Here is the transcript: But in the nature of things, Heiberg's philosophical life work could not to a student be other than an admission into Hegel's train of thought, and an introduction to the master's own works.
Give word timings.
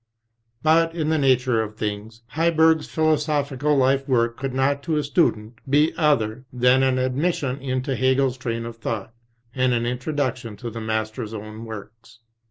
But 0.63 0.95
in 0.95 1.09
the 1.09 1.19
nature 1.19 1.61
of 1.61 1.75
things, 1.75 2.23
Heiberg's 2.33 2.87
philosophical 2.87 3.77
life 3.77 4.07
work 4.07 4.35
could 4.35 4.51
not 4.51 4.81
to 4.81 4.97
a 4.97 5.03
student 5.03 5.59
be 5.69 5.93
other 5.95 6.43
than 6.51 6.81
an 6.81 6.97
admission 6.97 7.57
into 7.61 7.95
Hegel's 7.95 8.35
train 8.39 8.65
of 8.65 8.77
thought, 8.77 9.13
and 9.53 9.73
an 9.73 9.85
introduction 9.85 10.57
to 10.57 10.71
the 10.71 10.81
master's 10.81 11.35
own 11.35 11.65
works. 11.65 12.17